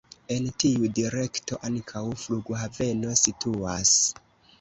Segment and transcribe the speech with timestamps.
[0.35, 3.93] En tiu direkto ankaŭ flughaveno situas.